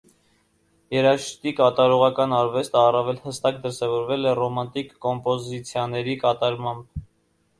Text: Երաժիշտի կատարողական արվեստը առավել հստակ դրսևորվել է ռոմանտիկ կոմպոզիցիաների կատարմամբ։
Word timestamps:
Երաժիշտի 0.93 1.51
կատարողական 1.57 2.31
արվեստը 2.37 2.79
առավել 2.83 3.19
հստակ 3.25 3.59
դրսևորվել 3.65 4.27
է 4.31 4.33
ռոմանտիկ 4.41 4.89
կոմպոզիցիաների 5.07 6.19
կատարմամբ։ 6.27 7.05